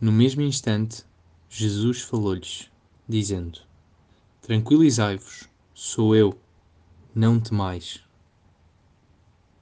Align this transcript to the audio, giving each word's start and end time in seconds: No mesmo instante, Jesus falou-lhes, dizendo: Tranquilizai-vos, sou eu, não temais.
No 0.00 0.12
mesmo 0.12 0.42
instante, 0.42 1.04
Jesus 1.50 2.02
falou-lhes, 2.02 2.70
dizendo: 3.08 3.58
Tranquilizai-vos, 4.40 5.48
sou 5.74 6.14
eu, 6.14 6.38
não 7.12 7.40
temais. 7.40 8.00